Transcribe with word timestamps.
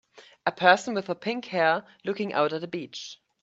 A 0.47 0.51
person 0.51 0.95
with 0.95 1.11
pink 1.21 1.45
hair 1.45 1.85
looking 2.05 2.33
out 2.33 2.53
at 2.53 2.63
a 2.63 2.67
beach. 2.67 3.19